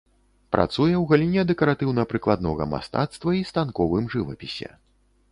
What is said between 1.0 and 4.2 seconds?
галіне дэкаратыўна-прыкладнога мастацтва і станковым